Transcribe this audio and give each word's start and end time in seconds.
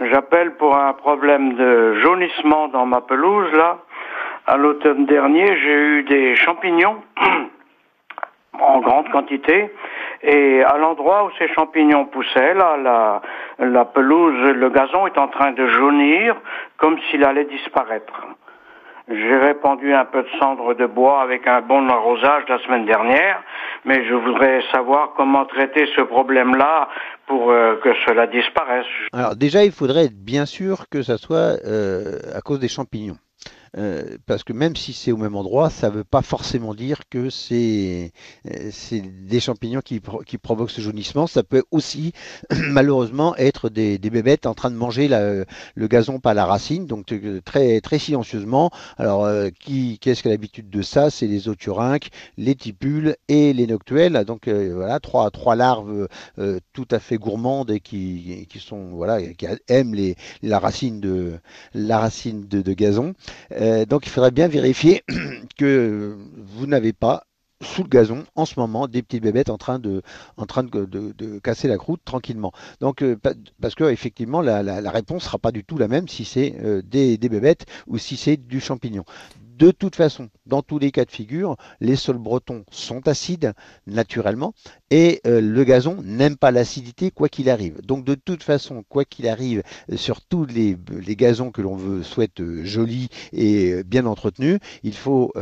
J'appelle 0.00 0.54
pour 0.54 0.76
un 0.76 0.92
problème 0.92 1.54
de 1.54 1.94
jaunissement 1.94 2.68
dans 2.68 2.86
ma 2.86 3.00
pelouse 3.00 3.50
là. 3.52 3.78
À 4.46 4.56
l'automne 4.56 5.06
dernier, 5.06 5.46
j'ai 5.46 5.74
eu 5.74 6.02
des 6.04 6.36
champignons 6.36 7.02
en 8.60 8.78
grande 8.78 9.10
quantité 9.10 9.72
et 10.22 10.62
à 10.62 10.78
l'endroit 10.78 11.24
où 11.24 11.30
ces 11.38 11.48
champignons 11.48 12.04
poussaient, 12.06 12.54
là, 12.54 12.76
la, 12.76 13.22
la 13.58 13.84
pelouse, 13.84 14.50
le 14.50 14.70
gazon 14.70 15.06
est 15.08 15.18
en 15.18 15.28
train 15.28 15.50
de 15.50 15.66
jaunir 15.66 16.36
comme 16.76 16.98
s'il 17.10 17.24
allait 17.24 17.44
disparaître. 17.44 18.24
J'ai 19.10 19.36
répandu 19.36 19.94
un 19.94 20.04
peu 20.04 20.22
de 20.22 20.28
cendre 20.38 20.74
de 20.74 20.84
bois 20.84 21.22
avec 21.22 21.46
un 21.46 21.62
bon 21.62 21.88
arrosage 21.88 22.44
la 22.48 22.58
semaine 22.58 22.84
dernière, 22.84 23.42
mais 23.84 24.04
je 24.04 24.14
voudrais 24.14 24.62
savoir 24.70 25.14
comment 25.16 25.46
traiter 25.46 25.86
ce 25.96 26.02
problème-là 26.02 26.88
pour 27.28 27.50
euh, 27.50 27.76
que 27.76 27.90
cela 28.06 28.26
disparaisse. 28.26 28.86
Alors 29.12 29.36
déjà, 29.36 29.64
il 29.64 29.72
faudrait 29.72 30.06
être 30.06 30.18
bien 30.18 30.46
sûr 30.46 30.88
que 30.90 31.02
ça 31.02 31.18
soit 31.18 31.58
euh, 31.64 32.18
à 32.34 32.40
cause 32.40 32.58
des 32.58 32.68
champignons. 32.68 33.18
Euh, 33.76 34.16
parce 34.26 34.44
que 34.44 34.52
même 34.52 34.76
si 34.76 34.92
c'est 34.92 35.12
au 35.12 35.16
même 35.16 35.36
endroit, 35.36 35.70
ça 35.70 35.90
ne 35.90 35.96
veut 35.96 36.04
pas 36.04 36.22
forcément 36.22 36.74
dire 36.74 37.00
que 37.10 37.30
c'est 37.30 38.12
euh, 38.46 38.70
des 39.22 39.40
champignons 39.40 39.80
qui, 39.80 40.00
provoquent 40.38 40.70
ce 40.70 40.80
jaunissement. 40.80 41.26
Ça 41.26 41.42
peut 41.42 41.64
aussi, 41.70 42.12
malheureusement, 42.50 43.36
être 43.36 43.68
des, 43.68 43.98
des, 43.98 44.10
bébêtes 44.10 44.46
en 44.46 44.54
train 44.54 44.70
de 44.70 44.76
manger 44.76 45.08
la, 45.08 45.44
le 45.74 45.88
gazon 45.88 46.20
par 46.20 46.34
la 46.34 46.46
racine, 46.46 46.86
donc 46.86 47.12
euh, 47.12 47.40
très, 47.44 47.80
très 47.80 47.98
silencieusement. 47.98 48.70
Alors, 48.96 49.28
qui, 49.58 49.98
qui 49.98 50.10
est-ce 50.10 50.22
qui 50.22 50.28
a 50.28 50.30
l'habitude 50.30 50.70
de 50.70 50.82
ça? 50.82 51.10
C'est 51.10 51.26
les 51.26 51.48
oturynques, 51.48 52.08
les 52.36 52.54
tipules 52.54 53.16
et 53.28 53.52
les 53.52 53.66
noctuels. 53.66 54.24
Donc, 54.24 54.48
voilà, 54.48 55.00
trois, 55.00 55.30
trois 55.30 55.56
larves 55.56 56.08
tout 56.72 56.88
à 56.90 56.98
fait 56.98 57.16
gourmandes 57.16 57.70
et 57.70 57.80
qui, 57.80 58.46
qui 58.48 58.58
sont, 58.58 58.90
voilà, 58.90 59.22
qui 59.22 59.46
aiment 59.68 59.94
les, 59.94 60.16
la 60.42 60.58
racine 60.58 61.00
de, 61.00 61.38
la 61.74 61.98
racine 61.98 62.46
de, 62.46 62.62
de 62.62 62.72
gazon. 62.72 63.14
Euh, 63.58 63.84
donc 63.84 64.06
il 64.06 64.10
faudrait 64.10 64.30
bien 64.30 64.48
vérifier 64.48 65.02
que 65.58 66.16
vous 66.36 66.66
n'avez 66.66 66.92
pas 66.92 67.24
sous 67.60 67.82
le 67.82 67.88
gazon 67.88 68.24
en 68.36 68.44
ce 68.44 68.58
moment 68.58 68.86
des 68.86 69.02
petites 69.02 69.22
bébêtes 69.22 69.50
en 69.50 69.58
train 69.58 69.78
de, 69.80 70.02
casser 71.42 71.66
la 71.66 71.76
croûte 71.76 72.00
tranquillement. 72.04 72.52
Donc 72.80 73.02
euh, 73.02 73.16
parce 73.60 73.74
que 73.74 73.84
effectivement 73.84 74.40
la, 74.40 74.62
la, 74.62 74.90
réponse 74.90 75.24
sera 75.24 75.38
pas 75.38 75.50
du 75.50 75.64
tout 75.64 75.76
la 75.76 75.88
même 75.88 76.06
si 76.08 76.24
c'est 76.24 76.54
euh, 76.62 76.82
des, 76.82 77.18
bébêtes 77.18 77.66
ou 77.86 77.98
si 77.98 78.16
c'est 78.16 78.36
du 78.36 78.60
champignon. 78.60 79.04
De 79.58 79.72
toute 79.72 79.96
façon, 79.96 80.28
dans 80.46 80.62
tous 80.62 80.78
les 80.78 80.92
cas 80.92 81.04
de 81.04 81.10
figure, 81.10 81.56
les 81.80 81.96
sols 81.96 82.18
bretons 82.18 82.64
sont 82.70 83.08
acides 83.08 83.54
naturellement 83.88 84.54
et 84.90 85.20
euh, 85.26 85.40
le 85.40 85.64
gazon 85.64 86.00
n'aime 86.04 86.36
pas 86.36 86.52
l'acidité 86.52 87.10
quoi 87.10 87.28
qu'il 87.28 87.50
arrive. 87.50 87.80
Donc 87.82 88.04
de 88.04 88.14
toute 88.14 88.44
façon, 88.44 88.84
quoi 88.88 89.04
qu'il 89.04 89.26
arrive, 89.26 89.64
euh, 89.90 89.96
sur 89.96 90.20
tous 90.20 90.46
les, 90.46 90.76
gazons 91.16 91.50
que 91.50 91.60
l'on 91.60 91.74
veut 91.74 92.04
souhaite 92.04 92.40
euh, 92.40 92.64
jolis 92.64 93.08
et 93.32 93.82
bien 93.82 94.06
entretenus, 94.06 94.60
il 94.84 94.94
faut 94.94 95.32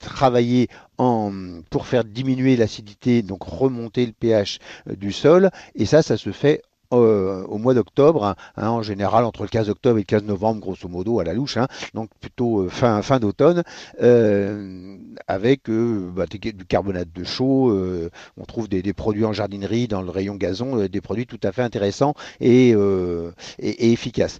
travailler 0.00 0.68
pour 1.70 1.86
faire 1.86 2.04
diminuer 2.04 2.56
l'acidité, 2.56 3.22
donc 3.22 3.44
remonter 3.44 4.06
le 4.06 4.12
pH 4.12 4.58
du 4.86 5.12
sol. 5.12 5.50
Et 5.74 5.86
ça, 5.86 6.02
ça 6.02 6.16
se 6.16 6.32
fait 6.32 6.62
euh, 6.92 7.44
au 7.44 7.58
mois 7.58 7.74
d'octobre, 7.74 8.24
hein, 8.24 8.34
hein, 8.56 8.68
en 8.68 8.82
général 8.82 9.24
entre 9.24 9.42
le 9.42 9.48
15 9.48 9.70
octobre 9.70 9.98
et 9.98 10.02
le 10.02 10.06
15 10.06 10.24
novembre, 10.24 10.60
grosso 10.60 10.88
modo, 10.88 11.20
à 11.20 11.24
la 11.24 11.32
louche, 11.32 11.56
hein, 11.56 11.66
donc 11.94 12.10
plutôt 12.20 12.62
euh, 12.62 12.68
fin, 12.68 13.00
fin 13.02 13.18
d'automne, 13.18 13.62
euh, 14.02 14.96
avec 15.26 15.70
bah, 15.70 16.26
du 16.26 16.66
carbonate 16.66 17.12
de 17.12 17.24
chaux. 17.24 17.72
on 18.36 18.44
trouve 18.44 18.68
des, 18.68 18.92
produits 18.92 19.24
en 19.24 19.32
jardinerie 19.32 19.88
dans 19.88 20.02
le 20.02 20.10
rayon 20.10 20.34
gazon, 20.34 20.86
des 20.86 21.00
produits 21.00 21.26
tout 21.26 21.40
à 21.42 21.52
fait 21.52 21.62
intéressants 21.62 22.14
et, 22.40 22.70
et, 23.58 23.92
efficaces. 23.92 24.38